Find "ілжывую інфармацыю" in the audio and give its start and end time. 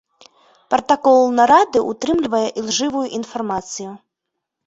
2.61-3.91